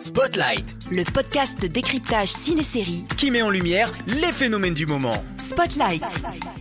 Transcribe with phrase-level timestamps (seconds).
[0.00, 5.24] Spotlight, le podcast de décryptage ciné-série qui met en lumière les phénomènes du moment.
[5.38, 6.04] Spotlight.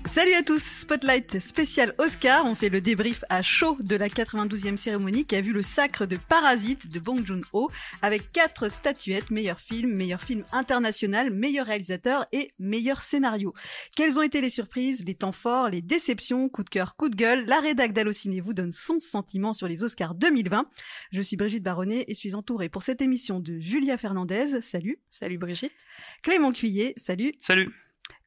[0.05, 2.45] Salut à tous, Spotlight spécial Oscar.
[2.45, 6.05] On fait le débrief à chaud de la 92e cérémonie qui a vu le sacre
[6.05, 7.69] de Parasite de Bong Joon-ho
[8.01, 13.53] avec quatre statuettes meilleur film, meilleur film international, meilleur réalisateur et meilleur scénario.
[13.95, 17.15] Quelles ont été les surprises, les temps forts, les déceptions, coup de cœur, coup de
[17.15, 20.69] gueule La rédac d'Allociné vous donne son sentiment sur les Oscars 2020.
[21.11, 24.61] Je suis Brigitte Baronnet et suis entourée pour cette émission de Julia Fernandez.
[24.61, 24.99] Salut.
[25.09, 25.85] Salut Brigitte.
[26.21, 26.93] Clément Cuillet.
[26.97, 27.31] Salut.
[27.41, 27.71] Salut.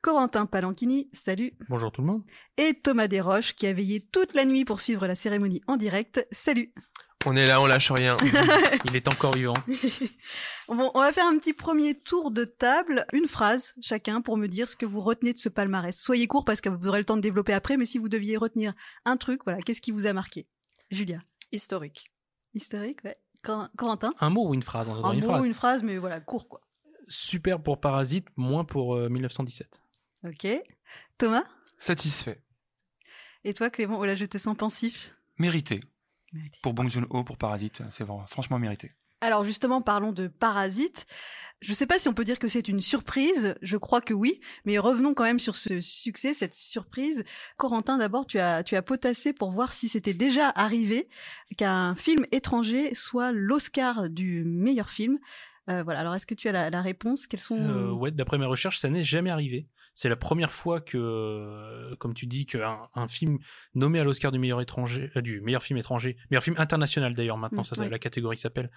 [0.03, 1.53] Corentin Palanchini, salut.
[1.69, 2.23] Bonjour tout le monde.
[2.57, 6.27] Et Thomas Desroches, qui a veillé toute la nuit pour suivre la cérémonie en direct,
[6.31, 6.73] salut.
[7.27, 8.17] On est là, on lâche rien.
[8.87, 9.53] Il est encore vivant.
[10.69, 14.47] bon, on va faire un petit premier tour de table, une phrase chacun pour me
[14.47, 15.95] dire ce que vous retenez de ce palmarès.
[16.01, 18.39] Soyez court parce que vous aurez le temps de développer après, mais si vous deviez
[18.39, 18.73] retenir
[19.05, 20.47] un truc, voilà, qu'est-ce qui vous a marqué?
[20.91, 21.19] Julia.
[21.53, 22.11] Historique.
[22.55, 23.19] Historique, ouais.
[23.77, 24.15] Corentin?
[24.21, 25.43] Un mot ou une phrase Un une mot phrase.
[25.43, 26.63] ou une phrase, mais voilà, court quoi.
[27.11, 29.83] Super pour Parasite, moins pour 1917.
[30.25, 30.47] Ok.
[31.19, 31.45] Thomas?
[31.77, 32.41] Satisfait.
[33.45, 33.99] Et toi, Clément?
[33.99, 35.15] Oh là, je te sens pensif.
[35.39, 35.81] Mérité.
[36.63, 38.93] Pour Bong Joon-ho, pour Parasite, c'est franchement mérité.
[39.23, 41.07] Alors justement, parlons de Parasite.
[41.61, 44.15] Je ne sais pas si on peut dire que c'est une surprise, je crois que
[44.15, 47.25] oui, mais revenons quand même sur ce succès, cette surprise.
[47.59, 51.07] Corentin, d'abord, tu as, tu as potassé pour voir si c'était déjà arrivé
[51.59, 55.19] qu'un film étranger soit l'Oscar du meilleur film.
[55.71, 57.27] Euh, voilà, alors est-ce que tu as la, la réponse?
[57.27, 57.57] Quels sont...
[57.57, 59.69] Euh, ouais, d'après mes recherches, ça n'est jamais arrivé.
[59.95, 63.39] C'est la première fois que, euh, comme tu dis, qu'un un film
[63.75, 67.37] nommé à l'Oscar du meilleur étranger, euh, du meilleur film étranger, meilleur film international d'ailleurs
[67.37, 68.71] maintenant, mmh, ça, la catégorie s'appelle,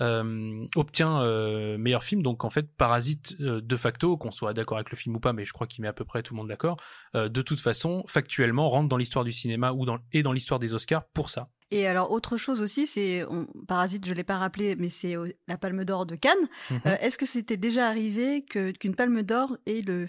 [0.00, 2.22] euh, obtient euh, meilleur film.
[2.22, 5.32] Donc en fait, Parasite euh, de facto, qu'on soit d'accord avec le film ou pas,
[5.32, 6.76] mais je crois qu'il met à peu près tout le monde d'accord.
[7.14, 10.72] de toute façon, factuellement, rentre dans l'histoire du cinéma ou dans et dans l'histoire des
[10.74, 11.48] Oscars pour ça.
[11.70, 13.24] Et alors autre chose aussi, c'est
[13.68, 15.14] Parasite, je l'ai pas rappelé, mais c'est
[15.46, 16.48] la Palme d'Or de Cannes.
[16.70, 16.74] Mmh.
[16.86, 20.06] Euh, Est-ce que c'était déjà arrivé qu'une Palme d'Or ait le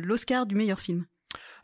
[0.00, 1.06] l'Oscar du meilleur film?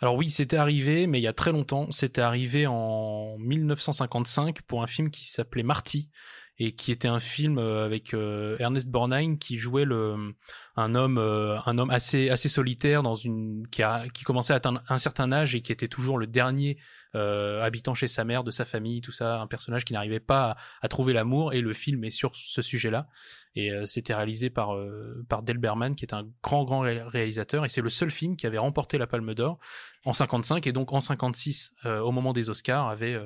[0.01, 1.91] Alors oui, c'était arrivé, mais il y a très longtemps.
[1.93, 6.11] C'était arrivé en 1955 pour un film qui s'appelait Marty
[6.59, 10.35] et qui était un film avec euh, Ernest Borgnine qui jouait le
[10.77, 14.57] un homme euh, un homme assez assez solitaire dans une qui a qui commençait à
[14.57, 16.83] atteindre un certain âge et qui était toujours le dernier euh,
[17.15, 20.89] habitant chez sa mère, de sa famille, tout ça, un personnage qui n'arrivait pas à,
[20.89, 23.09] trouver l'amour et le film est sur ce sujet-là.
[23.57, 27.01] Et euh, c'était réalisé par euh, par Del Berman qui est un grand grand ré
[27.03, 29.61] réalisateur et c'est le seul film qui avait remporté la Palme d'Or
[30.05, 33.17] en 55 et donc en 56 euh, au moment des Oscars avait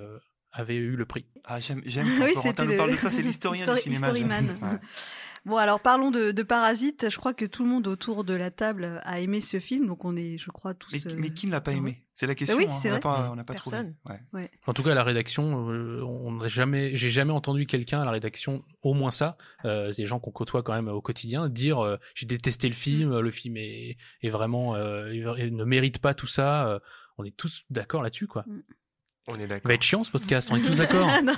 [0.53, 1.27] avait eu le prix.
[1.45, 4.13] Ah j'aime j'aime oui, Corentin nous parle de ça, c'est l'historien du cinéma.
[4.13, 4.79] Ouais.
[5.45, 7.09] Bon, alors parlons de, de, Parasite.
[7.11, 10.05] Je crois que tout le monde autour de la table a aimé ce film, donc
[10.05, 11.07] on est, je crois, tous.
[11.07, 12.05] Mais, mais qui ne l'a pas aimé?
[12.15, 12.57] C'est la question.
[12.57, 12.75] oui, hein.
[12.75, 12.99] c'est on vrai.
[12.99, 13.95] n'a pas, on n'a pas Personne.
[14.05, 14.21] trouvé.
[14.35, 14.41] Ouais.
[14.41, 14.51] Ouais.
[14.67, 18.05] En tout cas, à la rédaction, euh, on n'a jamais, j'ai jamais entendu quelqu'un à
[18.05, 21.79] la rédaction, au moins ça, euh, des gens qu'on côtoie quand même au quotidien, dire
[21.79, 26.13] euh, j'ai détesté le film, le film est, est vraiment, euh, il ne mérite pas
[26.13, 26.81] tout ça.
[27.19, 28.45] on est tous d'accord là-dessus, quoi.
[28.47, 28.61] Mm.
[29.31, 29.69] On est d'accord.
[29.69, 31.07] Va être chiant ce podcast, on est tous d'accord.
[31.23, 31.35] non,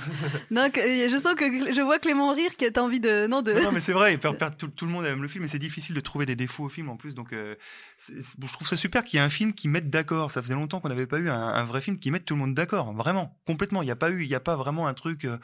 [0.49, 3.51] non, je sens que je vois Clément rire qui a envie de non de.
[3.51, 4.17] Non mais c'est vrai,
[4.57, 6.69] tout, tout, le monde aime le film, mais c'est difficile de trouver des défauts au
[6.69, 7.15] film en plus.
[7.15, 7.55] Donc euh,
[8.37, 10.31] bon, je trouve ça super qu'il y ait un film qui mette d'accord.
[10.31, 12.39] Ça faisait longtemps qu'on n'avait pas eu un, un, vrai film qui mette tout le
[12.39, 13.81] monde d'accord, vraiment, complètement.
[13.81, 15.25] Il n'y a pas eu, il n'y a pas vraiment un truc.
[15.25, 15.37] Euh,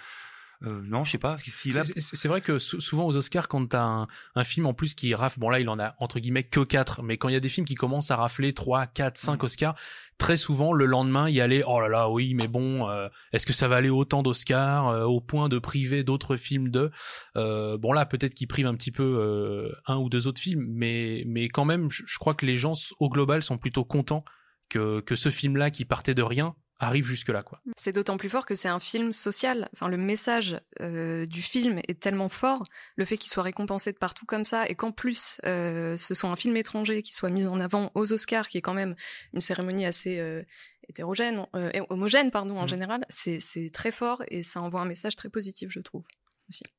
[0.63, 1.37] euh, non, je sais pas.
[1.45, 5.39] C'est vrai que souvent aux Oscars, quand t'as un, un film en plus qui rafle,
[5.39, 7.49] bon là il en a entre guillemets que 4, mais quand il y a des
[7.49, 9.45] films qui commencent à rafler 3, 4, 5 mmh.
[9.45, 9.75] Oscars,
[10.17, 13.53] très souvent le lendemain y aller, oh là là, oui, mais bon, euh, est-ce que
[13.53, 16.91] ça va aller autant d'Oscars euh, au point de priver d'autres films de
[17.35, 20.65] euh, Bon là peut-être qu'ils privent un petit peu euh, un ou deux autres films,
[20.69, 24.25] mais mais quand même, je, je crois que les gens au global sont plutôt contents
[24.69, 27.61] que que ce film-là qui partait de rien arrive jusque là quoi.
[27.75, 29.69] C'est d'autant plus fort que c'est un film social.
[29.73, 32.65] Enfin le message euh, du film est tellement fort,
[32.95, 36.29] le fait qu'il soit récompensé de partout comme ça et qu'en plus euh, ce soit
[36.29, 38.95] un film étranger qui soit mis en avant aux Oscars qui est quand même
[39.33, 40.43] une cérémonie assez euh,
[40.87, 41.45] hétérogène
[41.89, 42.69] homogène pardon en mmh.
[42.69, 46.03] général, c'est c'est très fort et ça envoie un message très positif je trouve.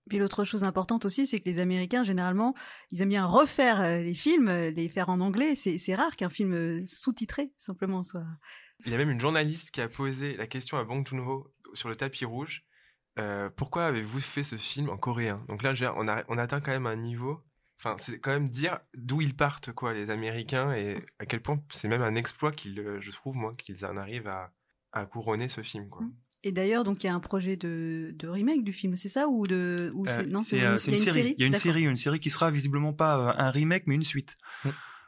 [0.08, 2.54] Puis l'autre chose importante aussi, c'est que les Américains, généralement,
[2.90, 5.54] ils aiment bien refaire les films, les faire en anglais.
[5.56, 8.24] C'est rare qu'un film sous-titré, simplement, soit
[8.84, 11.88] il y a même une journaliste qui a posé la question à Bong Joon-ho sur
[11.88, 12.64] le tapis rouge.
[13.18, 15.36] Euh, pourquoi avez-vous fait ce film en coréen?
[15.48, 17.42] Donc là, on, a, on atteint quand même un niveau.
[17.80, 21.62] Enfin, c'est quand même dire d'où ils partent, quoi, les Américains, et à quel point
[21.70, 24.52] c'est même un exploit qu'ils, je trouve, moi, qu'ils en arrivent à,
[24.92, 26.04] à couronner ce film, quoi.
[26.44, 29.28] Et d'ailleurs, donc il y a un projet de, de remake du film, c'est ça?
[29.28, 31.34] Ou de ou euh, non c'est une, une, série?
[31.36, 34.04] Il y a une série, une série qui sera visiblement pas un remake mais une
[34.04, 34.36] suite.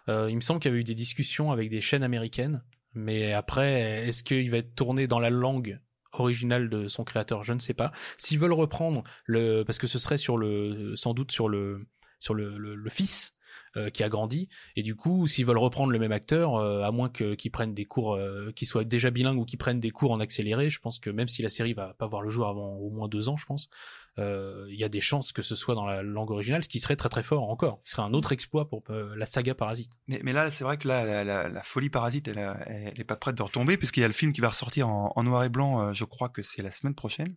[0.09, 2.65] Euh, il me semble qu'il y avait eu des discussions avec des chaînes américaines
[2.95, 5.81] mais après, est-ce qu'il va être tourné dans la langue
[6.13, 7.93] originale de son créateur, je ne sais pas.
[8.19, 11.87] S'ils veulent reprendre le, parce que ce serait sur le, sans doute sur le,
[12.19, 13.39] sur le, le, le fils
[13.77, 14.49] euh, qui a grandi.
[14.75, 17.73] Et du coup s'ils veulent reprendre le même acteur euh, à moins que qu'ils prennent
[17.73, 20.81] des cours euh, qu'ils soient déjà bilingues ou qu'ils prennent des cours en accéléré je
[20.81, 23.29] pense que même si la série va pas voir le jour avant au moins deux
[23.29, 23.71] ans je pense
[24.19, 26.97] il y a des chances que ce soit dans la langue originale ce qui serait
[26.97, 27.81] très très fort encore.
[27.85, 29.93] Ce serait un autre exploit pour la saga Parasite.
[30.09, 33.17] Mais, là c'est vrai que là la, la, la folie Parasite elle, elle, est pas
[33.17, 35.49] prête de retomber puisqu'il y a le film qui va ressortir en, en noir et
[35.49, 37.37] blanc je crois que c'est la semaine prochaine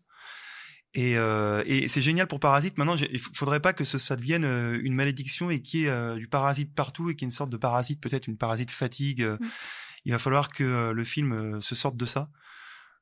[0.96, 2.78] et, euh, et c'est génial pour Parasite.
[2.78, 5.90] Maintenant, il faudrait pas que ce, ça devienne euh, une malédiction et qu'il y ait
[5.90, 8.70] euh, du parasite partout et qu'il y ait une sorte de parasite, peut-être une parasite
[8.70, 9.24] fatigue.
[9.24, 9.40] Mm.
[10.06, 12.30] Il va falloir que le film se sorte de ça.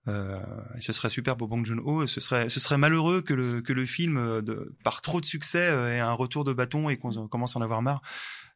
[0.08, 0.40] Euh,
[0.78, 2.06] et ce serait super pour Bong Joon-ho.
[2.06, 5.66] Ce serait, ce serait malheureux que le que le film, de, par trop de succès,
[5.96, 8.04] ait un retour de bâton et qu'on commence à en avoir marre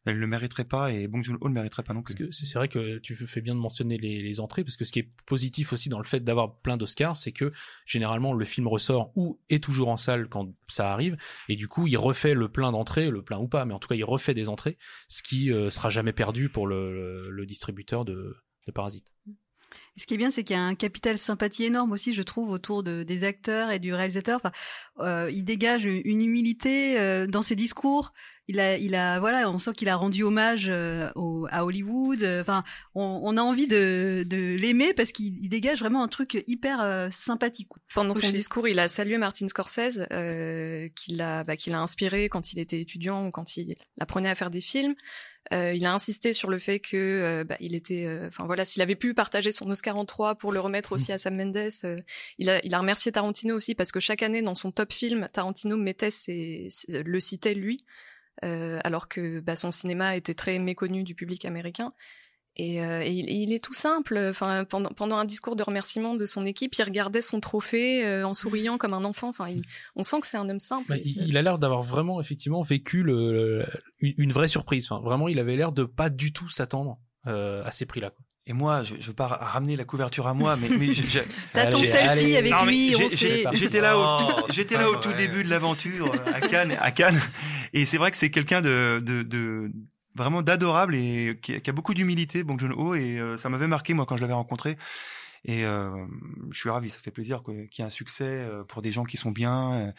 [0.06, 2.14] elle le mériterait pas et Bong Joon-ho le mériterait pas non plus.
[2.14, 4.84] Parce que c'est vrai que tu fais bien de mentionner les, les, entrées parce que
[4.84, 7.50] ce qui est positif aussi dans le fait d'avoir plein d'Oscars, c'est que
[7.84, 11.16] généralement le film ressort ou est toujours en salle quand ça arrive
[11.48, 13.88] et du coup il refait le plein d'entrées, le plein ou pas, mais en tout
[13.88, 18.04] cas il refait des entrées, ce qui euh, sera jamais perdu pour le, le, distributeur
[18.04, 18.36] de,
[18.66, 19.06] de Parasite.
[19.96, 22.50] ce qui est bien, c'est qu'il y a un capital sympathie énorme aussi, je trouve,
[22.50, 24.40] autour de, des acteurs et du réalisateur.
[24.42, 24.52] Enfin,
[24.98, 28.12] euh, il dégage une humilité euh, dans ses discours
[28.48, 32.22] il a, il a, voilà, on sent qu'il a rendu hommage euh, au, à Hollywood.
[32.40, 32.62] Enfin,
[32.94, 37.08] on, on, a envie de, de l'aimer parce qu'il dégage vraiment un truc hyper euh,
[37.10, 37.68] sympathique.
[37.94, 42.28] Pendant son discours, il a salué Martin Scorsese, euh, qu'il a, bah, qu'il a inspiré
[42.28, 44.94] quand il était étudiant ou quand il apprenait à faire des films.
[45.52, 48.82] Euh, il a insisté sur le fait que euh, bah, il était, enfin voilà, s'il
[48.82, 51.70] avait pu partager son Oscar en trois pour le remettre aussi à Sam Mendes,
[52.38, 55.28] il a, il a remercié Tarantino aussi parce que chaque année dans son top film,
[55.32, 57.84] Tarantino mettait ses, le citait lui.
[58.44, 61.90] Euh, alors que bah, son cinéma était très méconnu du public américain.
[62.58, 64.18] Et, euh, et, il, est tout simple.
[64.30, 68.26] Enfin, pendant, pendant un discours de remerciement de son équipe, il regardait son trophée euh,
[68.26, 69.28] en souriant comme un enfant.
[69.28, 69.48] Enfin,
[69.94, 70.88] on sent que c'est un homme simple.
[70.88, 73.66] Bah, il, a l'air d'avoir vraiment effectivement vécu le,
[74.00, 74.90] une, vraie surprise.
[74.90, 78.12] Enfin, vraiment, il avait l'air de pas du tout s'attendre à ces prix-là.
[78.48, 80.92] Et moi, je, je veux pas ramener la couverture à moi, mais, mais
[81.52, 83.44] t'as ton selfie avec lui, on sait.
[83.52, 87.20] J'étais là, au, j'étais là au tout début de l'aventure à Cannes, à Cannes,
[87.72, 89.72] et c'est vrai que c'est quelqu'un de, de, de,
[90.14, 93.94] vraiment d'adorable et qui, qui, a beaucoup d'humilité, Bong Joon-ho, et euh, ça m'avait marqué
[93.94, 94.76] moi quand je l'avais rencontré.
[95.46, 95.90] Et euh,
[96.50, 99.04] je suis ravi, ça fait plaisir qu'il y ait un succès euh, pour des gens
[99.04, 99.92] qui sont bien, euh,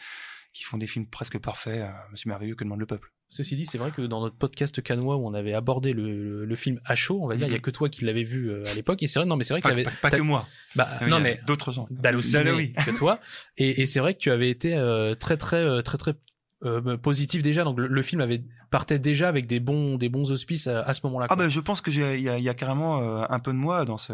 [0.52, 1.86] qui font des films presque parfaits.
[2.14, 3.12] C'est merveilleux que demande le peuple.
[3.30, 6.56] Ceci dit, c'est vrai que dans notre podcast canois où on avait abordé le, le,
[6.56, 7.62] film à chaud, on va dire, il y a mhm.
[7.62, 9.02] que toi qui l'avais vu à l'époque.
[9.02, 10.46] Et c'est vrai, non, mais c'est vrai que pas, pas, que moi.
[10.76, 11.86] Bah, non, mais d'autres gens.
[11.90, 13.20] D'halluciner que toi.
[13.58, 14.70] Et, et c'est vrai que tu avais été
[15.18, 16.14] très, très, très, très
[16.64, 17.64] euh, positif déjà.
[17.64, 21.26] Donc le, film avait partait déjà avec des bons des bons auspices à, ce moment-là
[21.30, 23.56] ah ben je pense que il y a, y a, carrément euh, un peu de
[23.56, 24.12] moi dans ce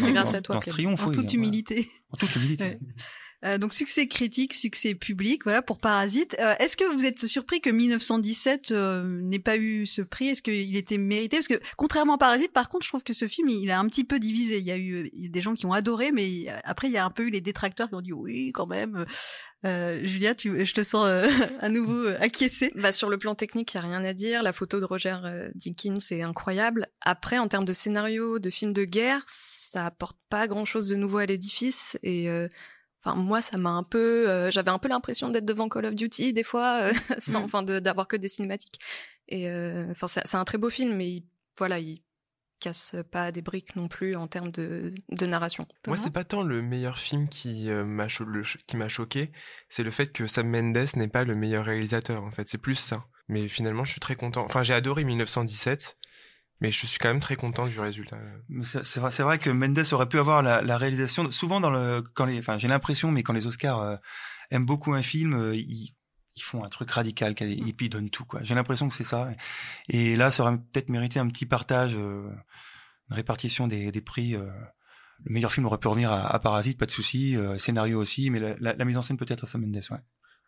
[0.00, 1.88] c'est grâce à toi dans ce triomphe en toute humilité.
[2.10, 2.78] En toute humilité
[3.46, 6.36] euh, donc succès critique, succès public, voilà pour Parasite.
[6.40, 10.28] Euh, est-ce que vous êtes surpris que 1917 euh, n'ait pas eu ce prix?
[10.28, 11.36] Est-ce qu'il était mérité?
[11.36, 13.88] Parce que contrairement à Parasite, par contre, je trouve que ce film il a un
[13.88, 14.58] petit peu divisé.
[14.58, 17.10] Il y a eu des gens qui ont adoré, mais après il y a un
[17.10, 19.06] peu eu les détracteurs qui ont dit oui quand même.
[19.64, 21.08] Julia, tu, je te sens
[21.60, 22.70] à nouveau acquiescée.
[22.76, 24.44] Bah, sur le plan technique, il y a rien à dire.
[24.44, 25.16] La photo de Roger
[25.56, 26.86] Dickens est incroyable.
[27.00, 31.18] Après, en termes de scénario, de film de guerre, ça apporte pas grand-chose de nouveau
[31.18, 32.28] à l'édifice et
[33.06, 35.94] Enfin, moi, ça m'a un peu, euh, j'avais un peu l'impression d'être devant Call of
[35.94, 37.44] Duty des fois, euh, sans, mm.
[37.44, 38.80] enfin, d'avoir que des cinématiques.
[39.28, 41.24] Et euh, enfin, c'est un très beau film, mais il,
[41.56, 42.02] voilà, il
[42.58, 45.68] casse pas des briques non plus en termes de, de narration.
[45.86, 49.30] Moi, c'est pas tant le meilleur film qui m'a qui m'a choqué,
[49.68, 52.24] c'est le fait que Sam Mendes n'est pas le meilleur réalisateur.
[52.24, 53.04] En fait, c'est plus ça.
[53.28, 54.44] Mais finalement, je suis très content.
[54.44, 55.96] Enfin, j'ai adoré 1917
[56.60, 58.18] mais je suis quand même très content du résultat.
[58.64, 61.30] C'est vrai, que Mendes aurait pu avoir la, réalisation.
[61.30, 63.96] Souvent dans le, quand les, enfin, j'ai l'impression, mais quand les Oscars euh,
[64.50, 65.94] aiment beaucoup un film, euh, ils,
[66.40, 68.24] font un truc radical et puis ils donnent tout.
[68.24, 68.42] Quoi.
[68.42, 69.30] J'ai l'impression que c'est ça.
[69.88, 72.28] Et là, ça aurait peut-être mérité un petit partage, euh,
[73.10, 74.32] une répartition des, prix.
[74.32, 74.50] le
[75.24, 77.36] meilleur film aurait pu revenir à, Parasite, pas de souci.
[77.56, 79.80] scénario aussi, mais la, la, mise en scène peut-être à Sam Mendes.
[79.90, 79.98] Ouais.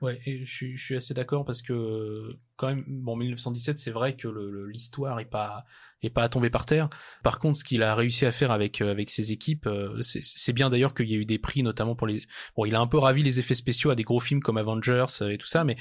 [0.00, 3.90] Ouais, et je suis, je suis assez d'accord parce que quand même, bon, 1917, c'est
[3.90, 4.28] vrai que
[4.68, 5.64] l'histoire est pas
[6.02, 6.88] est pas à tomber par terre.
[7.24, 10.52] Par contre, ce qu'il a réussi à faire avec euh, avec ses équipes, euh, c'est
[10.52, 12.22] bien d'ailleurs qu'il y a eu des prix, notamment pour les.
[12.56, 15.06] Bon, il a un peu ravi les effets spéciaux à des gros films comme Avengers
[15.20, 15.76] euh, et tout ça, mais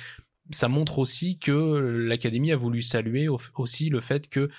[0.52, 4.50] ça montre aussi que l'Académie a voulu saluer aussi le fait que,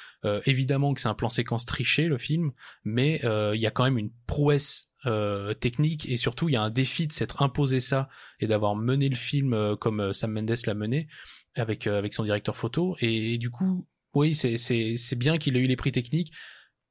[0.46, 2.52] évidemment, que c'est un plan séquence triché le film,
[2.84, 6.62] mais il y a quand même une prouesse euh, technique et surtout il y a
[6.62, 8.08] un défi de s'être imposé ça
[8.40, 11.06] et d'avoir mené le film euh, comme euh, Sam Mendes l'a mené
[11.54, 12.96] avec avec son directeur photo.
[13.00, 16.32] Et, du coup oui c'est c'est c'est bien qu'il ait eu les prix techniques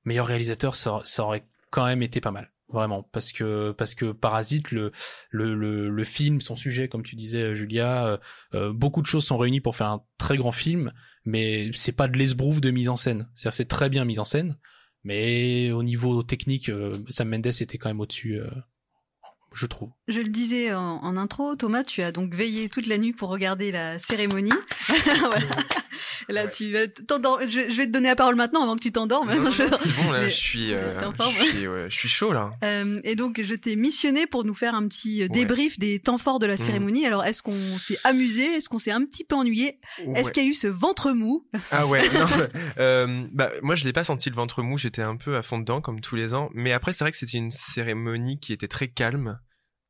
[0.06, 4.12] meilleur réalisateur ça, ça aurait quand même été pas mal vraiment parce que parce que
[4.12, 4.92] Parasite le
[5.30, 8.18] le le, le film son sujet comme tu disais Julia euh,
[8.56, 10.92] euh, beaucoup de choses sont réunies pour faire un très grand film
[11.26, 14.26] mais c'est pas de l'esbrouf de mise en scène c'est-à-dire c'est très bien mis en
[14.26, 14.58] scène
[15.04, 18.50] mais au niveau technique euh, Sam Mendes était quand même au-dessus euh,
[19.54, 19.90] je trouve.
[20.08, 23.30] Je le disais en, en, intro, Thomas, tu as donc veillé toute la nuit pour
[23.30, 24.52] regarder la cérémonie.
[25.20, 25.46] voilà.
[26.30, 26.52] Là, ouais.
[26.52, 26.86] tu vas.
[26.86, 29.32] Je, je, vais te donner la parole maintenant avant que tu t'endormes.
[29.52, 32.52] C'est bon, là, je suis, euh, je, suis ouais, je suis chaud là.
[32.64, 35.78] Euh, et donc, je t'ai missionné pour nous faire un petit euh, débrief ouais.
[35.80, 37.04] des temps forts de la cérémonie.
[37.04, 37.08] Mmh.
[37.08, 38.46] Alors, est-ce qu'on s'est amusé?
[38.46, 39.80] Est-ce qu'on s'est un petit peu ennuyé?
[40.16, 41.48] Est-ce qu'il y a eu ce ventre mou?
[41.72, 42.08] Ah ouais.
[42.14, 42.26] non,
[42.80, 44.78] euh, bah, moi, je l'ai pas senti le ventre mou.
[44.78, 46.50] J'étais un peu à fond dedans comme tous les ans.
[46.54, 49.40] Mais après, c'est vrai que c'était une cérémonie qui était très calme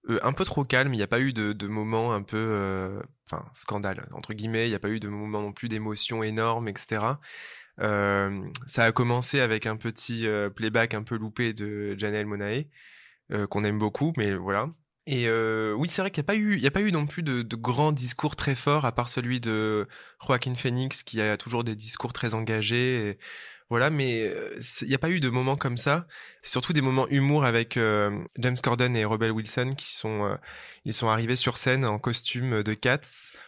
[0.10, 0.94] euh, un peu trop calme.
[0.94, 4.68] Il n'y a pas eu de, de moments un peu, euh, enfin, scandale entre guillemets.
[4.68, 7.18] Il n'y a pas eu de moments non plus d'émotions énormes, etc.
[7.82, 12.66] Euh, ça a commencé avec un petit euh, playback un peu loupé de Janelle Monae
[13.32, 14.70] euh, qu'on aime beaucoup, mais voilà.
[15.10, 17.06] Et oui, c'est vrai qu'il n'y a pas eu, il y a pas eu non
[17.06, 19.88] plus de, de, grands discours très forts à part celui de
[20.22, 23.18] Joaquin Phoenix qui a toujours des discours très engagés.
[23.70, 24.32] Voilà, mais
[24.82, 26.08] il n'y a pas eu de moments comme ça.
[26.42, 30.36] C'est surtout des moments humour avec euh, James Corden et Rebel Wilson qui sont euh,
[30.86, 33.02] ils sont arrivés sur scène en costume de Cats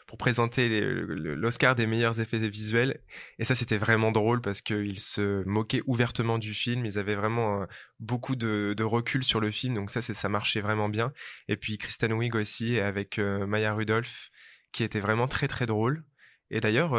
[0.08, 3.00] pour présenter l'Oscar des meilleurs effets visuels.
[3.38, 6.86] Et ça, c'était vraiment drôle parce qu'ils se moquaient ouvertement du film.
[6.86, 7.66] Ils avaient vraiment euh,
[8.02, 11.14] beaucoup de, de, recul sur le film, donc ça, ça marchait vraiment bien.
[11.48, 14.32] Et puis Kristen Wiig aussi avec Maya Rudolph
[14.74, 16.04] qui était vraiment très très drôle.
[16.52, 16.96] Et d'ailleurs,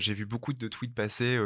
[0.00, 1.38] j'ai vu beaucoup de tweets passer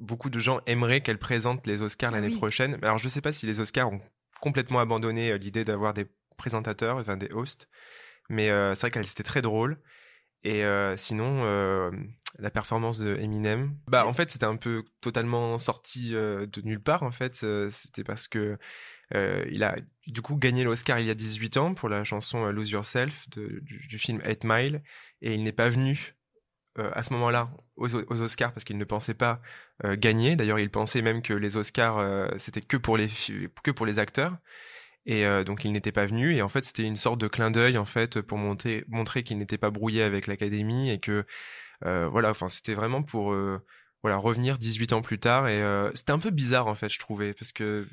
[0.00, 2.36] beaucoup de gens aimeraient qu'elle présente les Oscars l'année oui.
[2.36, 2.78] prochaine.
[2.82, 4.00] Alors je sais pas si les Oscars ont
[4.40, 7.68] complètement abandonné euh, l'idée d'avoir des présentateurs, enfin des hosts,
[8.30, 9.78] mais euh, c'est vrai qu'elle c'était très drôle.
[10.42, 11.90] Et euh, sinon, euh,
[12.38, 17.02] la performance de Eminem, bah en fait c'était un peu totalement sorti de nulle part
[17.02, 17.44] en fait.
[17.70, 18.56] c'était parce que
[19.12, 19.76] il a
[20.06, 23.58] du coup gagné l'Oscar il y a 18 ans pour la chanson Lose Yourself de,
[23.60, 24.82] du, du, film 8 Mile
[25.20, 26.14] et il n'est pas venu
[26.78, 29.40] euh, à ce moment-là aux, aux, Oscars parce qu'il ne pensait pas
[29.84, 30.36] euh, gagner.
[30.36, 33.08] D'ailleurs, il pensait même que les Oscars euh, c'était que pour les
[33.64, 34.36] que pour les acteurs.
[35.06, 37.78] Et donc il n'était pas venu et en fait c'était une sorte de clin d'œil
[37.78, 41.24] en fait pour monter, montrer qu'il n'était pas brouillé avec l'académie et que
[41.80, 43.34] voilà enfin c'était vraiment pour
[44.02, 46.98] voilà revenir 18 ans plus tard et euh, c'était un peu bizarre en fait je
[46.98, 47.86] trouvais parce que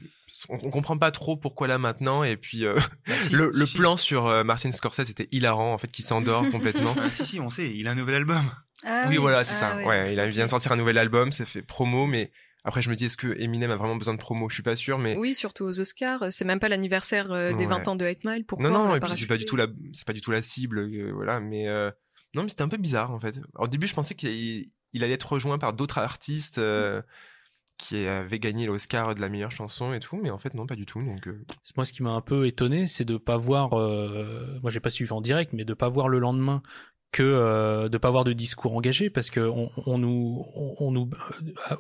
[0.50, 3.60] on, on comprend pas trop pourquoi là maintenant et puis euh, bah, si, le, si,
[3.60, 3.78] le si.
[3.78, 7.40] plan sur euh, Martin Scorsese était hilarant en fait qui s'endort complètement ah, si si
[7.40, 8.44] on sait il a un nouvel album
[8.86, 9.84] ah, oui, oui, voilà c'est ah, ça oui.
[9.86, 12.32] ouais il vient de sortir un nouvel album ça fait promo mais
[12.68, 14.50] après, je me dis, est-ce que Eminem a vraiment besoin de promo?
[14.50, 16.26] Je suis pas sûr, mais oui, surtout aux Oscars.
[16.32, 17.66] C'est même pas l'anniversaire euh, des ouais.
[17.66, 18.46] 20 ans de 8 Mile.
[18.46, 20.42] Pourquoi Non, non, et puis c'est pas du tout la, c'est pas du tout la
[20.42, 21.40] cible, euh, voilà.
[21.40, 21.90] Mais euh,
[22.36, 23.40] non, mais c'était un peu bizarre en fait.
[23.56, 27.02] Au début, je pensais qu'il il allait être rejoint par d'autres artistes euh,
[27.78, 30.76] qui avaient gagné l'Oscar de la meilleure chanson et tout, mais en fait non, pas
[30.76, 31.02] du tout.
[31.02, 31.46] Donc euh...
[31.76, 34.90] moi, ce qui m'a un peu étonné, c'est de pas voir, euh, moi j'ai pas
[34.90, 36.62] suivi en direct, mais de pas voir le lendemain
[37.12, 40.92] que euh, de pas avoir de discours engagé parce que on, on nous on, on
[40.92, 41.10] nous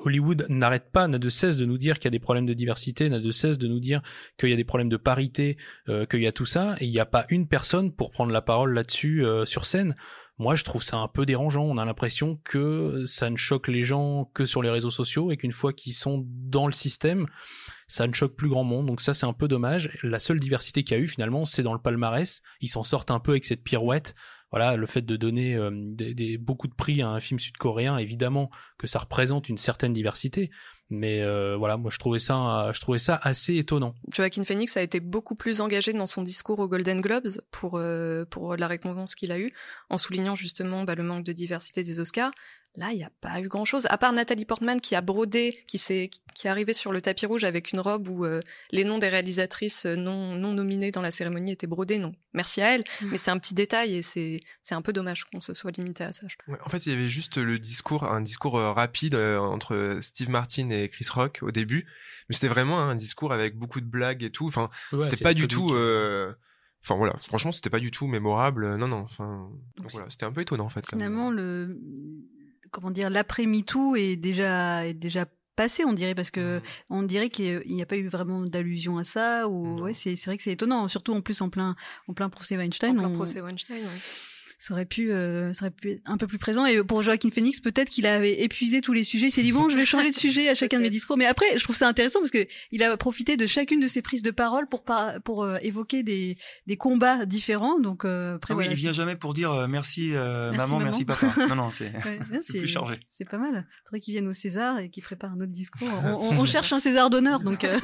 [0.06, 2.54] Hollywood n'arrête pas n'a de cesse de nous dire qu'il y a des problèmes de
[2.54, 4.02] diversité n'a de cesse de nous dire
[4.38, 5.58] qu'il y a des problèmes de parité
[5.90, 8.32] euh, qu'il y a tout ça et il n'y a pas une personne pour prendre
[8.32, 9.96] la parole là-dessus euh, sur scène
[10.38, 11.64] moi je trouve ça un peu dérangeant.
[11.64, 15.38] On a l'impression que ça ne choque les gens que sur les réseaux sociaux et
[15.38, 17.26] qu'une fois qu'ils sont dans le système
[17.88, 18.86] ça ne choque plus grand monde.
[18.86, 19.98] Donc ça c'est un peu dommage.
[20.04, 22.42] La seule diversité qu'il y a eu finalement c'est dans le palmarès.
[22.62, 24.14] Ils s'en sortent un peu avec cette pirouette
[24.52, 25.70] voilà, le fait de donner euh,
[26.40, 30.50] beaucoup de prix à un film sud-coréen, évidemment que ça représente une certaine diversité,
[30.90, 33.94] mais euh, voilà, moi je trouvais ça, je trouvais ça assez étonnant.
[34.14, 38.26] Joaquin Phoenix a été beaucoup plus engagé dans son discours aux Golden Globes pour euh,
[38.26, 39.52] pour la récompense qu'il a eue,
[39.90, 42.32] en soulignant justement bah, le manque de diversité des Oscars.
[42.78, 45.80] Là, il n'y a pas eu grand-chose, à part Nathalie Portman qui a brodé, qui
[45.80, 49.00] s'est, qui est arrivée sur le tapis rouge avec une robe où euh, les noms
[49.00, 51.98] des réalisatrices non, non nominées dans la cérémonie étaient brodés.
[51.98, 53.08] Non, merci à elle, mmh.
[53.10, 56.04] mais c'est un petit détail et c'est, c'est un peu dommage qu'on se soit limité
[56.04, 56.28] à ça.
[56.48, 59.98] Ouais, en fait, il y avait juste le discours, un discours euh, rapide euh, entre
[60.02, 61.88] Steve Martin et Chris Rock au début,
[62.30, 64.46] mais c'était vraiment un discours avec beaucoup de blagues et tout.
[64.46, 65.74] Enfin, ouais, c'était pas du tout.
[65.74, 66.32] Euh,
[66.84, 68.78] Enfin voilà, franchement, c'était pas du tout mémorable.
[68.78, 69.00] Non, non.
[69.00, 70.88] Enfin, donc, voilà, c'était un peu étonnant en fait.
[70.88, 71.78] Finalement, le
[72.72, 76.62] comment dire l'après MeToo est déjà est déjà passé on dirait parce que mmh.
[76.90, 80.30] on dirait qu'il n'y a pas eu vraiment d'allusion à ça ou ouais c'est c'est
[80.30, 81.76] vrai que c'est étonnant surtout en plus en plein
[82.08, 83.16] en plein procès Weinstein en plein on...
[83.16, 84.00] procès Weinstein ouais.
[84.60, 86.66] Ça aurait pu, euh, ça aurait pu être un peu plus présent.
[86.66, 89.28] Et pour Joaquin Phoenix, peut-être qu'il avait épuisé tous les sujets.
[89.28, 91.18] Il s'est dit bon, je vais changer de sujet à chacun de mes discours.
[91.18, 94.02] Mais après, je trouve ça intéressant parce que il a profité de chacune de ses
[94.02, 97.80] prises de parole pour par- pour euh, évoquer des des combats différents.
[97.80, 100.58] Donc euh, après, Ah oui, voilà, il vient jamais pour dire euh, merci, euh, Merci,
[100.58, 100.86] maman, maman.
[100.92, 101.28] merci papa.
[101.50, 102.20] Non, non, c'est Ouais,
[102.60, 103.00] plus chargé.
[103.10, 103.68] C'est pas mal.
[103.86, 105.88] Faudrait qu'il vienne au César et qu'il prépare un autre discours.
[106.04, 107.64] On, on- on cherche un César d'honneur, donc.
[107.64, 107.80] euh.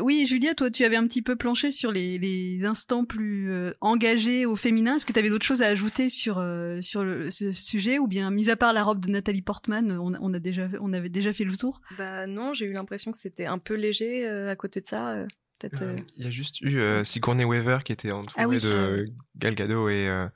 [0.00, 3.72] Oui, Julia, toi, tu avais un petit peu planché sur les, les instants plus euh,
[3.80, 4.96] engagés au féminin.
[4.96, 8.06] Est-ce que tu avais d'autres choses à ajouter sur euh, sur le, ce sujet, ou
[8.06, 11.08] bien, mis à part la robe de Nathalie Portman, on, on a déjà on avait
[11.08, 11.80] déjà fait le tour?
[11.98, 15.10] Bah non, j'ai eu l'impression que c'était un peu léger euh, à côté de ça.
[15.10, 15.26] euh,
[15.58, 15.82] Peut-être.
[15.82, 18.58] euh, Il y a juste eu euh, Sigourney Weaver qui était entourée Ah oui.
[18.60, 19.04] de
[19.36, 20.26] Gal Gadot et, euh,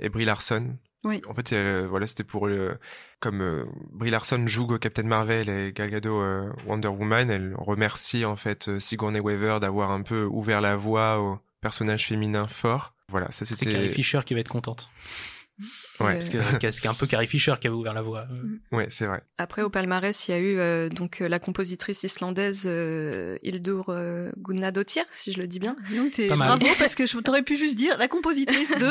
[0.00, 0.76] et Brie Larson.
[1.04, 1.20] Oui.
[1.28, 1.52] En fait,
[1.88, 2.76] voilà, c'était pour le,
[3.20, 8.24] comme euh, Brie Larson joue Captain Marvel et Gal Gadot euh, Wonder Woman, elle remercie
[8.24, 12.94] en fait euh, Sigourney Weaver d'avoir un peu ouvert la voie aux personnages féminins forts.
[13.10, 13.72] Voilà, ça C'est c'était.
[13.72, 14.88] Carrie Fisher qui va être contente.
[15.98, 16.12] Ouais.
[16.14, 18.28] Parce que c'est un peu Carrie Fisher qui avait ouvert la voie.
[18.70, 19.24] Ouais, c'est vrai.
[19.38, 23.86] Après, au palmarès, il y a eu euh, donc euh, la compositrice islandaise euh, Hildur
[23.88, 25.74] euh, Gunnadóttir, si je le dis bien.
[25.96, 28.88] Donc t'es bravo parce que je t'aurais pu juste dire la compositrice de.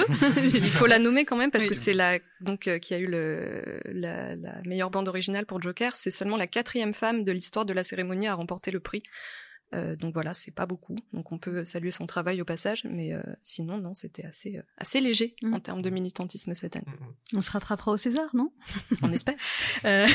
[0.57, 1.69] Il faut la nommer quand même parce Oui.
[1.69, 5.61] que c'est la donc euh, qui a eu le la, la meilleure bande originale pour
[5.61, 5.95] Joker.
[5.95, 9.03] C'est seulement la quatrième femme de l'histoire de la cérémonie à remporter le prix.
[9.75, 10.95] Euh, donc voilà, c'est pas beaucoup.
[11.13, 14.61] Donc on peut saluer son travail au passage, mais euh, sinon non, c'était assez euh,
[14.77, 15.53] assez léger Mm.
[15.53, 16.85] en termes de militantisme cette année.
[17.35, 18.51] On se rattrapera au César, non?
[19.01, 19.35] On espère.
[19.85, 20.07] Euh,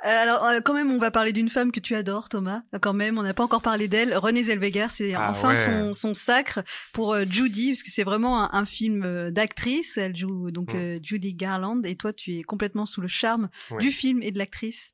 [0.00, 2.62] alors, euh, quand même, on va parler d'une femme que tu adores, Thomas.
[2.80, 4.14] Quand même, on n'a pas encore parlé d'elle.
[4.16, 5.56] Renée Zellweger, c'est Ah enfin ouais.
[5.56, 9.96] son, son sacre pour euh, Judy, parce que c'est vraiment un, un film euh, d'actrice.
[9.96, 10.76] Elle joue donc Mm.
[10.76, 13.78] euh, Judy Garland, et toi, tu es complètement sous le charme Ouais.
[13.80, 14.92] du film et de l'actrice.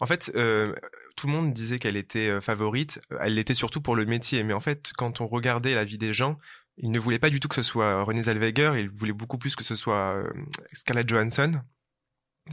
[0.00, 0.74] En fait, euh,
[1.20, 2.98] tout le monde disait qu'elle était euh, favorite.
[3.20, 4.42] Elle l'était surtout pour le métier.
[4.42, 6.38] Mais en fait, quand on regardait la vie des gens,
[6.78, 8.78] ils ne voulaient pas du tout que ce soit Renée Zellweger.
[8.78, 10.30] Ils voulaient beaucoup plus que ce soit euh,
[10.72, 11.60] Scarlett Johansson.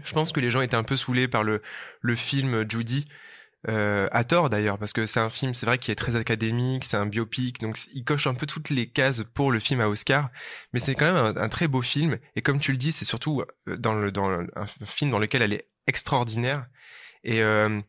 [0.04, 1.62] Je pense que les gens étaient un peu saoulés par le,
[2.18, 3.08] film Judy.
[3.70, 6.86] Euh, à tort d'ailleurs parce que c'est un film c'est vrai qui est très académique
[6.86, 9.90] c'est un biopic donc il coche un peu toutes les cases pour le film à
[9.90, 10.30] Oscar
[10.72, 13.42] mais c'est quand même un, très beau film et comme tu le dis c'est surtout
[13.68, 16.68] euh, dans le dans un film dans lequel elle est extraordinaire
[17.24, 17.82] et euh,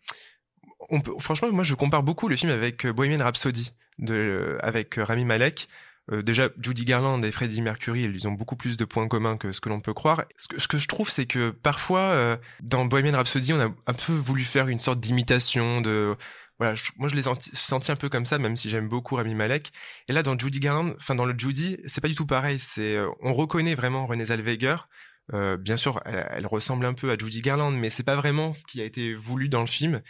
[0.90, 4.98] on peut, franchement, moi, je compare beaucoup le film avec euh, Bohemian Rhapsody de, avec
[4.98, 5.68] euh, Rami Malek.
[6.10, 9.52] Euh, déjà, Judy Garland et Freddie Mercury, ils ont beaucoup plus de points communs que
[9.52, 10.24] ce que l'on peut croire.
[10.36, 13.68] Ce que, ce que je trouve, c'est que parfois, euh, dans Bohemian Rhapsody, on a
[13.86, 16.16] un peu voulu faire une sorte d'imitation de...
[16.58, 19.14] Voilà, je- moi je les senti- sentis un peu comme ça, même si j'aime beaucoup
[19.16, 19.70] Rami Malek.
[20.08, 22.58] Et là, dans Judy Garland, enfin dans le Judy, c'est pas du tout pareil.
[22.58, 24.88] C'est, euh, on reconnaît vraiment Renée Zellweger.
[25.34, 28.54] Euh, bien sûr, elle, elle ressemble un peu à Judy Garland, mais c'est pas vraiment
[28.54, 30.00] ce qui a été voulu dans le film.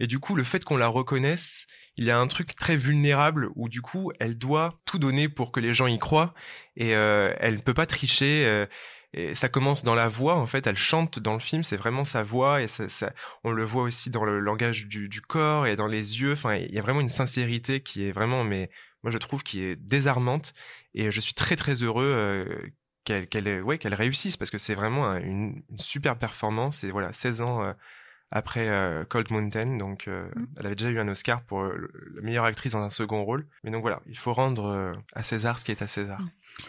[0.00, 3.50] Et du coup, le fait qu'on la reconnaisse, il y a un truc très vulnérable
[3.54, 6.34] où du coup, elle doit tout donner pour que les gens y croient
[6.76, 8.44] et euh, elle ne peut pas tricher.
[8.46, 8.66] euh,
[9.16, 12.04] et ça commence dans la voix, en fait, elle chante dans le film, c'est vraiment
[12.04, 13.12] sa voix et ça, ça-
[13.44, 16.32] on le voit aussi dans le langage du, du corps et dans les yeux.
[16.32, 18.70] Enfin, il y a vraiment une sincérité qui est vraiment, mais
[19.04, 20.52] moi je trouve, qui est désarmante.
[20.94, 22.44] Et je suis très très heureux euh,
[23.04, 26.82] qu'elle ait- ouais, qu'elle réussisse parce que c'est vraiment un- une, une super performance.
[26.84, 27.72] Et voilà, 16 ans euh,
[28.34, 30.46] après euh, Cold Mountain, donc euh, Mm.
[30.58, 33.46] elle avait déjà eu un Oscar pour euh, la meilleure actrice dans un second rôle.
[33.62, 36.18] Mais donc voilà, il faut rendre euh, à César ce qui est à César.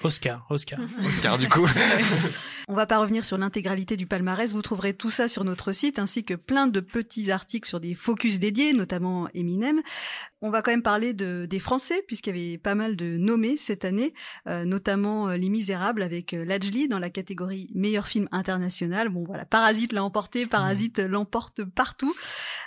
[0.03, 0.79] Oscar, Oscar.
[1.07, 1.67] Oscar du coup.
[2.67, 4.51] On va pas revenir sur l'intégralité du palmarès.
[4.51, 7.93] Vous trouverez tout ça sur notre site, ainsi que plein de petits articles sur des
[7.93, 9.81] focus dédiés, notamment Eminem.
[10.41, 13.57] On va quand même parler de, des Français, puisqu'il y avait pas mal de nommés
[13.57, 14.13] cette année,
[14.47, 19.09] euh, notamment euh, Les Misérables avec euh, Lajli dans la catégorie meilleur film international.
[19.09, 22.15] Bon voilà, Parasite l'a emporté, Parasite l'emporte partout.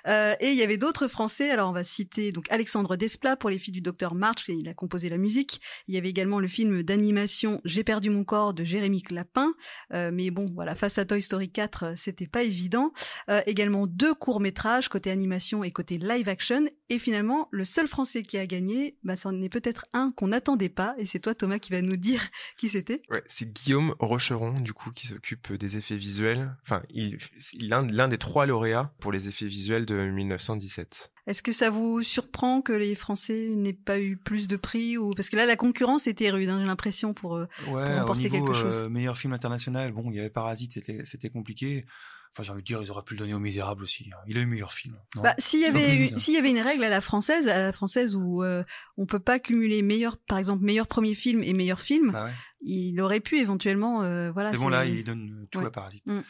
[0.06, 1.50] Euh, et il y avait d'autres Français.
[1.50, 4.68] Alors on va citer donc Alexandre Desplat pour Les filles du docteur March, et il
[4.68, 5.60] a composé la musique.
[5.88, 6.82] Il y avait également le film
[7.64, 9.52] J'ai perdu mon corps de Jérémy Clapin.
[9.92, 12.92] Euh, mais bon, voilà, face à Toy Story 4, euh, c'était pas évident.
[13.30, 16.64] Euh, également deux courts métrages côté animation et côté live action.
[16.88, 20.68] Et finalement, le seul Français qui a gagné, bah, c'en est peut-être un qu'on n'attendait
[20.68, 20.94] pas.
[20.98, 22.22] Et c'est toi, Thomas, qui va nous dire
[22.58, 23.02] qui c'était.
[23.10, 26.56] Ouais, c'est Guillaume Rocheron, du coup, qui s'occupe des effets visuels.
[26.64, 27.18] Enfin, il,
[27.60, 31.12] l'un des trois lauréats pour les effets visuels de 1917.
[31.28, 35.10] Est-ce que ça vous surprend que les Français n'aient pas eu plus de prix ou
[35.10, 37.36] parce que là la concurrence était rude, hein, j'ai l'impression pour.
[37.36, 38.78] euh, Ouais, pour au emporter niveau quelque chose.
[38.84, 41.84] euh, meilleur film international, bon, il y avait Parasite, c'était c'était compliqué.
[42.32, 44.10] Enfin, j'ai envie de dire, ils auraient pu le donner au Misérable aussi.
[44.12, 44.18] hein.
[44.26, 44.94] Il a eu meilleur film.
[45.16, 47.58] Bah, s'il y avait Oui, eu- s'il y avait une règle à la française, à
[47.58, 48.64] la française où euh,
[48.98, 52.32] on peut pas cumuler meilleur, par exemple meilleur premier film et meilleur film, Bah ouais.
[52.60, 54.50] il aurait pu éventuellement, euh, voilà.
[54.52, 55.66] Mais bon, c'est- là, il donne tout Ouais.
[55.66, 56.04] à Parasite.
[56.06, 56.20] Mm.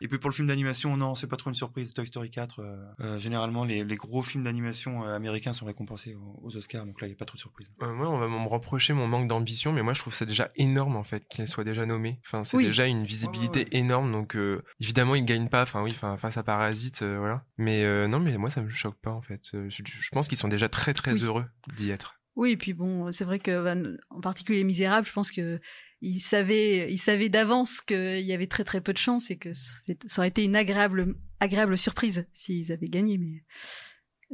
[0.00, 1.92] Et puis pour le film d'animation, non, c'est pas trop une surprise.
[1.92, 6.14] Toy Story 4, euh, euh, généralement les, les, gros films d'animation euh, américains sont récompensés
[6.14, 7.72] aux, aux, Oscars, donc là il y a pas trop de surprise.
[7.82, 10.48] Euh, moi, on va me reprocher mon manque d'ambition, mais moi je trouve ça déjà
[10.56, 12.18] énorme en fait qu'il soit déjà nommé.
[12.26, 12.66] Enfin, c'est oui.
[12.66, 13.80] déjà une visibilité oh, ouais.
[13.80, 14.36] énorme, donc
[14.80, 15.62] évidemment il gagne pas.
[15.62, 17.44] Enfin oui, enfin face à Parasite, voilà.
[17.58, 19.50] Mais non, mais moi ça me choque pas en fait.
[19.52, 21.24] Je, je pense qu'ils sont déjà très très oui.
[21.24, 21.44] heureux
[21.76, 22.19] d'y être.
[22.36, 25.60] Oui, et puis bon, c'est vrai que en particulier les Misérables, je pense que
[26.02, 29.52] il savait, il savait d'avance qu'il y avait très très peu de chance et que
[29.52, 33.18] ça aurait été une agréable, agréable surprise s'ils avaient gagné.
[33.18, 33.42] Mais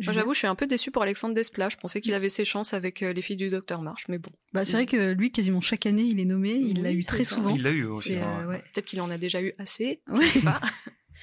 [0.04, 1.70] moi, j'avoue, je suis un peu déçue pour Alexandre Desplat.
[1.70, 4.30] Je pensais qu'il avait ses chances avec euh, les filles du Docteur March, mais bon.
[4.52, 6.50] Bah, c'est vrai que lui, quasiment chaque année, il est nommé.
[6.50, 7.36] Il l'a eu très ça.
[7.36, 7.54] souvent.
[7.54, 8.18] Il l'a eu aussi.
[8.20, 8.58] Euh, ouais.
[8.58, 10.02] Peut-être qu'il en a déjà eu assez.
[10.08, 10.26] Ouais.
[10.26, 10.60] Je sais pas.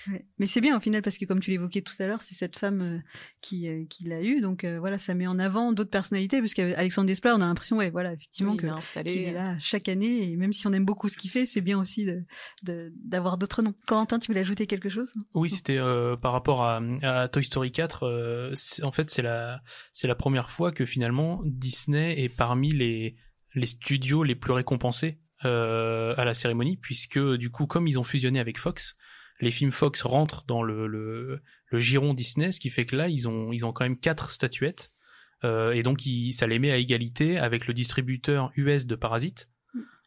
[0.08, 0.26] Ouais.
[0.38, 2.58] Mais c'est bien au final parce que comme tu l'évoquais tout à l'heure, c'est cette
[2.58, 3.00] femme euh,
[3.42, 4.42] qui, euh, qui l'a eu.
[4.42, 7.78] Donc euh, voilà, ça met en avant d'autres personnalités parce qu'Alexandre Desplat, on a l'impression,
[7.78, 9.14] ouais, voilà, effectivement, oui, que installé.
[9.14, 10.30] qu'il est là chaque année.
[10.30, 12.24] Et même si on aime beaucoup ce qu'il fait, c'est bien aussi de,
[12.64, 13.74] de, d'avoir d'autres noms.
[13.88, 15.14] Corentin, tu voulais ajouter quelque chose?
[15.34, 18.52] Oui, c'était euh, par rapport à, à, Toy Story 4.
[18.84, 19.62] en fait, c'est la
[19.94, 23.16] c'est la première fois que finalement Disney est parmi les
[23.56, 28.40] les studios les plus récompensés à la cérémonie, puisque du coup, comme ils ont fusionné
[28.40, 28.96] avec Fox
[29.40, 33.10] les films Fox rentrent dans le, le, le, giron Disney, ce qui fait que là,
[33.10, 34.92] ils ont, ils ont quand même quatre statuettes.
[35.44, 39.50] Euh, et donc, ils, ça les met à égalité avec le distributeur US de Parasite.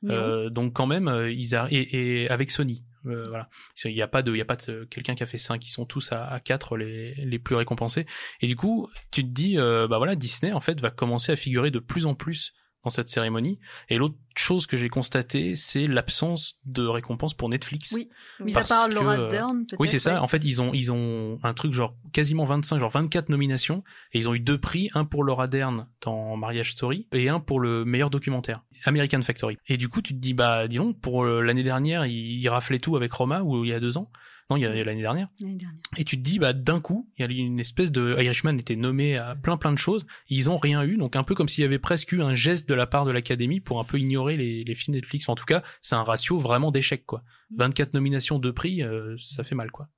[0.03, 0.11] Mmh.
[0.11, 2.85] Euh, donc, quand même, ils a, et, et avec Sony.
[3.07, 3.49] Euh, voilà.
[3.85, 5.65] Il n'y a pas de, il y a pas de quelqu'un qui a fait 5,
[5.65, 8.07] ils sont tous à, à 4 les, les plus récompensés.
[8.41, 11.37] Et du coup, tu te dis, euh, bah voilà, Disney en fait va commencer à
[11.37, 12.55] figurer de plus en plus
[12.87, 13.59] dans cette cérémonie.
[13.89, 17.93] Et l'autre chose que j'ai constaté, c'est l'absence de récompense pour Netflix.
[17.93, 18.09] Oui,
[18.41, 19.67] mis à part Laura Dern.
[19.79, 20.23] Oui, c'est ça.
[20.23, 24.19] En fait, ils ont ils ont un truc genre quasiment 25, genre 24 nominations, et
[24.19, 27.59] ils ont eu deux prix, un pour Laura Dern dans Marriage Story et un pour
[27.59, 29.59] le meilleur documentaire, American Factory.
[29.67, 32.79] Et du coup, tu te dis bah dis donc pour l'année dernière, il, il raflait
[32.79, 34.11] tout avec Roma ou il y a deux ans.
[34.49, 35.29] Non, il y a l'année dernière.
[35.41, 35.71] dernière.
[35.97, 38.77] Et tu te dis, bah, d'un coup, il y a une espèce de Irishman était
[38.77, 40.07] nommé à plein plein de choses.
[40.29, 42.69] Ils ont rien eu, donc un peu comme s'il y avait presque eu un geste
[42.69, 45.25] de la part de l'académie pour un peu ignorer les, les films Netflix.
[45.25, 47.25] Enfin, en tout cas, c'est un ratio vraiment d'échec, quoi.
[47.57, 49.89] 24 nominations, deux prix, euh, ça fait mal, quoi.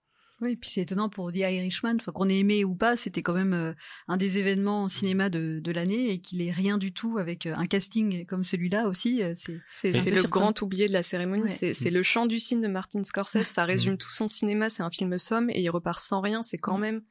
[0.40, 3.22] Oui, et puis c'est étonnant pour The Irishman, enfin, qu'on ait aimé ou pas, c'était
[3.22, 3.72] quand même euh,
[4.06, 7.54] un des événements cinéma de, de l'année et qu'il ait rien du tout avec euh,
[7.56, 9.20] un casting comme celui-là aussi.
[9.22, 9.32] euh,
[9.64, 11.42] C'est le grand oublié de la cérémonie.
[11.42, 11.72] Ouais.
[11.74, 13.42] C'est le chant du cygne de Martin Scorsese.
[13.42, 14.70] Ça résume tout son cinéma.
[14.70, 16.42] C'est un film somme et il repart sans rien.
[16.42, 17.02] C'est quand même,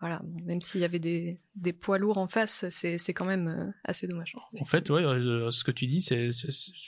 [0.00, 3.70] voilà, même s'il y avait des, des poids lourds en face, c'est quand même euh,
[3.84, 4.34] assez dommage.
[4.58, 6.30] En fait, ouais, euh, ce que tu dis, c'est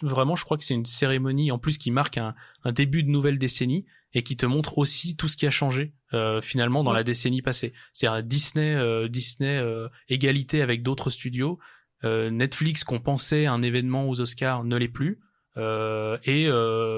[0.01, 3.11] vraiment, je crois que c'est une cérémonie en plus qui marque un, un début de
[3.11, 6.90] nouvelle décennie et qui te montre aussi tout ce qui a changé euh, finalement dans
[6.90, 6.98] ouais.
[6.98, 7.72] la décennie passée.
[7.92, 11.59] C'est-à-dire Disney, euh, Disney euh, égalité avec d'autres studios,
[12.05, 15.20] euh, Netflix qu'on pensait un événement aux Oscars ne l'est plus,
[15.57, 16.48] et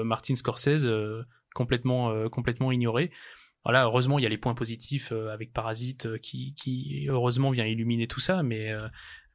[0.05, 0.87] Martin Scorsese
[1.53, 3.11] complètement complètement ignoré.
[3.65, 8.07] Voilà, heureusement il y a les points positifs avec Parasite qui, qui heureusement vient illuminer
[8.07, 8.71] tout ça, mais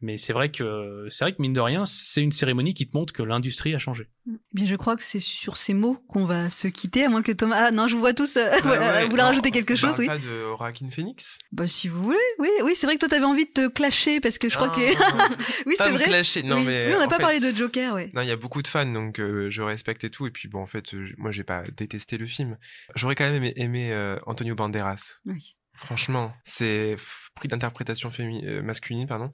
[0.02, 2.96] mais c'est vrai que c'est vrai que mine de rien, c'est une cérémonie qui te
[2.96, 4.08] montre que l'industrie a changé.
[4.52, 7.32] Bien, je crois que c'est sur ces mots qu'on va se quitter, à moins que
[7.32, 7.66] Thomas.
[7.66, 8.36] Ah non, je vous vois tous.
[8.36, 10.06] Euh, bah ouais, vous voulez rajouter quelque chose, oui.
[10.06, 11.38] Pas de Joaquin Phoenix.
[11.52, 12.72] Bah si vous voulez, oui, oui.
[12.74, 15.64] C'est vrai que toi t'avais envie de te clasher parce que je crois ah, que.
[15.66, 16.04] oui, c'est vrai.
[16.04, 16.42] Clasher.
[16.42, 16.64] Non oui.
[16.66, 16.86] mais.
[16.88, 18.10] Oui, on n'a pas fait, parlé de Joker, ouais.
[18.14, 20.26] Non, il y a beaucoup de fans, donc euh, je respecte et tout.
[20.26, 22.56] Et puis bon, en fait, euh, moi j'ai pas détesté le film.
[22.94, 25.18] J'aurais quand même aimé, aimé euh, Antonio Banderas.
[25.26, 25.56] Oui.
[25.74, 26.96] Franchement, c'est
[27.34, 29.32] prix d'interprétation féminine, masculine, pardon.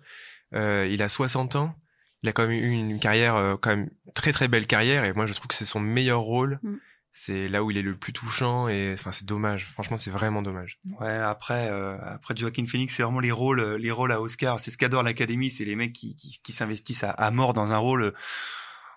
[0.56, 1.74] Euh, il a 60 ans.
[2.22, 5.04] Il a quand même eu une carrière, euh, quand même très très belle carrière.
[5.04, 6.58] Et moi, je trouve que c'est son meilleur rôle.
[6.62, 6.76] Mm.
[7.12, 8.68] C'est là où il est le plus touchant.
[8.68, 9.66] Et enfin, c'est dommage.
[9.66, 10.78] Franchement, c'est vraiment dommage.
[11.00, 11.08] Ouais.
[11.08, 14.60] Après, euh, après Joaquin Phoenix, c'est vraiment les rôles, les rôles à Oscar.
[14.60, 15.50] C'est ce qu'adore l'Académie.
[15.50, 18.12] C'est les mecs qui, qui, qui s'investissent à, à, mort dans un rôle.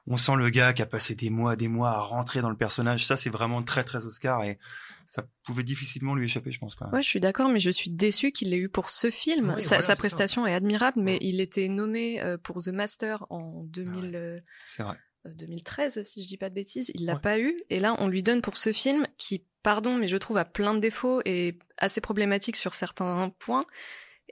[0.07, 2.55] On sent le gars qui a passé des mois, des mois à rentrer dans le
[2.55, 3.05] personnage.
[3.05, 4.43] Ça, c'est vraiment très très Oscar.
[4.43, 4.57] Et
[5.05, 6.75] ça pouvait difficilement lui échapper, je pense.
[6.75, 6.89] Quoi.
[6.89, 9.53] Ouais, je suis d'accord, mais je suis déçue qu'il l'ait eu pour ce film.
[9.55, 10.51] Oui, sa, voilà, sa prestation ça.
[10.51, 14.05] est admirable, mais il était nommé euh, pour The Master en 2000.
[14.05, 14.97] Ouais, euh, c'est vrai.
[15.25, 17.19] 2013, si je dis pas de bêtises, il l'a ouais.
[17.19, 17.61] pas eu.
[17.69, 20.73] Et là, on lui donne pour ce film qui, pardon, mais je trouve a plein
[20.73, 23.65] de défauts et assez problématique sur certains points.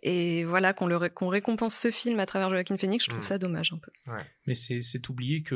[0.03, 3.23] Et voilà, qu'on qu récompense ce film à travers Joaquin Phoenix, je trouve mmh.
[3.23, 3.91] ça dommage un peu.
[4.11, 4.23] Ouais.
[4.45, 5.55] Mais c'est oublier que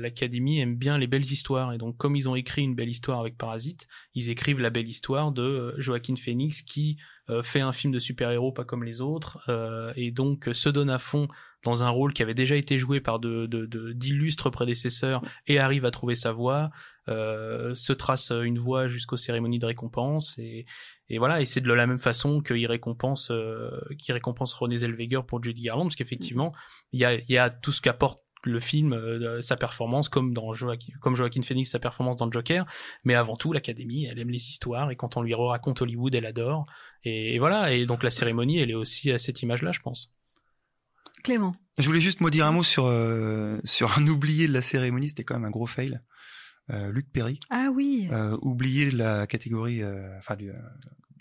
[0.00, 1.72] l'Académie aime bien les belles histoires.
[1.72, 4.88] Et donc, comme ils ont écrit une belle histoire avec Parasite, ils écrivent la belle
[4.88, 6.98] histoire de euh, Joaquin Phoenix qui
[7.30, 10.88] euh, fait un film de super-héros pas comme les autres, euh, et donc se donne
[10.88, 11.28] à fond
[11.62, 15.84] dans un rôle qui avait déjà été joué par d'illustres de, de, prédécesseurs et arrive
[15.84, 16.70] à trouver sa voie,
[17.08, 20.64] euh, se trace une voie jusqu'aux cérémonies de récompense et,
[21.08, 25.24] et voilà et c'est de la même façon qu'il récompense euh, qu'il récompense René Zellweger
[25.26, 26.54] pour Judy Garland parce qu'effectivement
[26.92, 30.52] il y a, y a tout ce qu'apporte le film, euh, sa performance, comme dans
[30.52, 32.66] Joaquin, comme Joaquin Phoenix, sa performance dans Joker.
[33.04, 36.26] Mais avant tout, l'Académie, elle aime les histoires et quand on lui raconte Hollywood, elle
[36.26, 36.66] adore.
[37.04, 37.72] Et, et voilà.
[37.72, 40.14] Et donc la cérémonie, elle est aussi à cette image-là, je pense.
[41.22, 41.56] Clément.
[41.78, 45.08] Je voulais juste moi dire un mot sur euh, sur un oublié de la cérémonie,
[45.08, 46.00] c'était quand même un gros fail.
[46.70, 48.08] Euh, Luc Perry, Ah oui.
[48.12, 50.54] euh, oublié de la catégorie, euh, enfin du, euh,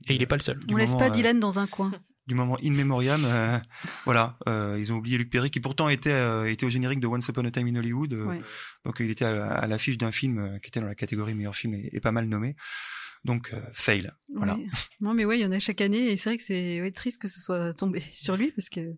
[0.08, 0.60] Et il est pas le seul.
[0.60, 1.92] du On laisse moment, pas euh, Dylan dans un coin.
[2.28, 3.22] du moment in memoriam.
[3.24, 3.58] euh,
[4.04, 7.08] voilà, euh, ils ont oublié Luc Perry qui pourtant était euh, était au générique de
[7.08, 8.12] Once Upon a Time in Hollywood.
[8.14, 8.42] euh, Ouais.
[8.84, 11.34] Donc il était à, la- à l'affiche d'un film euh, qui était dans la catégorie
[11.34, 12.56] meilleur film et, et pas mal nommé.
[13.28, 14.12] Donc euh, fail.
[14.34, 14.56] Voilà.
[14.56, 14.66] Ouais.
[15.02, 16.92] Non mais ouais, il y en a chaque année et c'est vrai que c'est ouais,
[16.92, 18.96] triste que ce soit tombé sur lui parce que Et,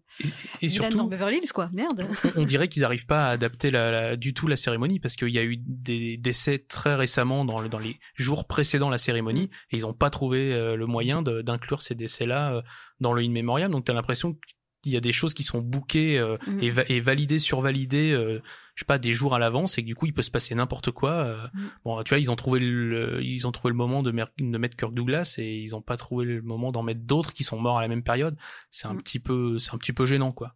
[0.61, 1.69] et Dylan dans surtout, Beverly Hills quoi.
[1.73, 2.07] Merde.
[2.37, 5.29] on dirait qu'ils n'arrivent pas à adapter la, la- du tout la cérémonie parce qu'il
[5.29, 9.49] y a eu des décès très récemment dans, le- dans les jours précédant la cérémonie
[9.71, 12.61] et ils n'ont pas trouvé euh, le moyen de- d'inclure ces décès-là euh,
[12.99, 13.71] dans le in memoriam.
[13.71, 14.37] Donc tu as l'impression
[14.83, 16.59] qu'il y a des choses qui sont bookées euh, Mm.
[16.63, 18.41] et, va- et validées, survalidées, euh,
[18.79, 20.55] je sais pas, des jours à l'avance et que du coup il peut se passer
[20.55, 21.11] n'importe quoi.
[21.11, 21.47] euh.
[21.53, 21.67] Mm.
[21.83, 24.57] Bon, tu vois, ils ont trouvé le, ils ont trouvé le moment de, mer- de
[24.57, 27.59] mettre Kirk Douglas et ils ont pas trouvé le moment d'en mettre d'autres qui sont
[27.59, 28.37] morts à la même période.
[28.71, 28.97] C'est un Mm.
[28.99, 30.55] petit peu, c'est un petit peu gênant quoi.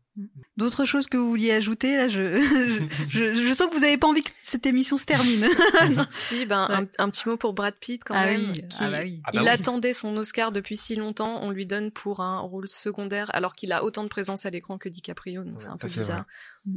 [0.57, 2.39] D'autres choses que vous vouliez ajouter là, je,
[3.09, 5.43] je, je, je sens que vous avez pas envie que cette émission se termine.
[6.11, 6.75] Si, ben, Ouais.
[6.99, 8.39] un, un petit mot pour Brad Pitt quand Ah même.
[8.39, 9.21] oui, qui- ah bah oui.
[9.25, 9.49] Ah bah il oui.
[9.49, 13.71] attendait son Oscar depuis si longtemps, on lui donne pour un rôle secondaire alors qu'il
[13.71, 16.25] a autant de présence à l'écran que DiCaprio, donc Ouais, c'est un peu bizarre.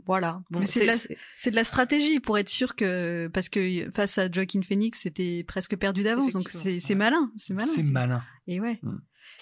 [0.06, 0.40] Voilà.
[0.50, 4.62] Bon, c'est la- de la stratégie pour être sûr que parce que face à Joaquin
[4.62, 6.32] Phoenix, c'était presque perdu d'avance.
[6.32, 7.68] Donc c'est c'est malin, c'est malin.
[7.72, 8.24] C'est malin.
[8.48, 8.78] Et ouais.
[8.82, 8.96] Mm.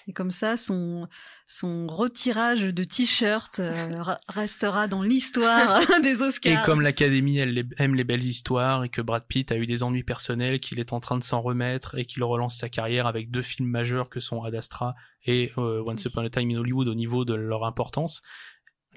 [0.07, 1.07] Et comme ça, son
[1.47, 3.71] son retirage de t-shirt euh,
[4.03, 6.61] ra- restera dans l'histoire des Oscars.
[6.61, 10.03] Et comme l'Académie aime les belles histoires et que Brad Pitt a eu des ennuis
[10.03, 13.41] personnels, qu'il est en train de s'en remettre et qu'il relance sa carrière avec deux
[13.41, 14.93] films majeurs que sont Ad Astra
[15.25, 18.21] et euh, Once Upon a Time in Hollywood au niveau de leur importance,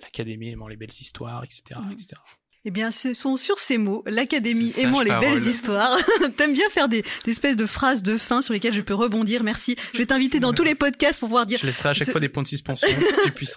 [0.03, 2.21] l'Académie aimant les belles histoires, etc., etc.
[2.69, 5.97] Eh bien, ce sont sur ces mots, l'Académie aimant les belles histoires.
[6.37, 9.43] T'aimes bien faire des, des espèces de phrases de fin sur lesquelles je peux rebondir.
[9.43, 9.75] Merci.
[9.95, 12.11] Je vais t'inviter dans tous les podcasts pour pouvoir dire Je laisserai à chaque Ce-
[12.13, 13.57] fois des points de suspension que tu puisses.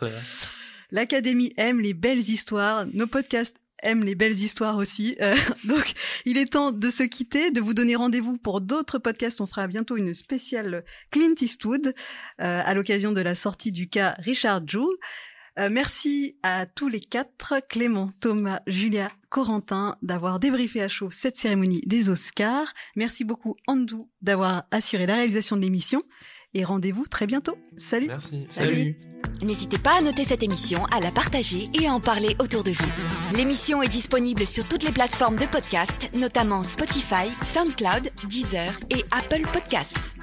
[0.92, 2.86] L'Académie aime les belles histoires.
[2.94, 5.18] Nos podcasts aiment les belles histoires aussi.
[5.20, 5.92] Euh, donc,
[6.24, 9.42] il est temps de se quitter, de vous donner rendez-vous pour d'autres podcasts.
[9.42, 11.88] On fera bientôt une spéciale Clint Eastwood
[12.40, 14.88] euh, à l'occasion de la sortie du cas Richard Jewell.
[15.62, 21.36] Euh, merci à tous les quatre, Clément, Thomas, Julia, Corentin, d'avoir débriefé à chaud cette
[21.36, 22.74] cérémonie des Oscars.
[22.96, 26.02] Merci beaucoup, Andou, d'avoir assuré la réalisation de l'émission.
[26.54, 27.58] Et rendez-vous très bientôt.
[27.78, 28.46] Salut Merci.
[28.50, 28.98] Salut.
[29.42, 32.72] N'hésitez pas à noter cette émission, à la partager et à en parler autour de
[32.72, 33.38] vous.
[33.38, 39.48] L'émission est disponible sur toutes les plateformes de podcast, notamment Spotify, SoundCloud, Deezer et Apple
[39.54, 40.18] Podcasts.